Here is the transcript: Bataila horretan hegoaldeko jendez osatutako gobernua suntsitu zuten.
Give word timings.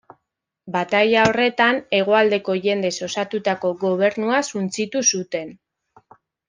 Bataila 0.75 1.25
horretan 1.31 1.83
hegoaldeko 1.99 2.57
jendez 2.65 2.93
osatutako 3.11 3.75
gobernua 3.87 4.45
suntsitu 4.53 5.09
zuten. 5.15 5.59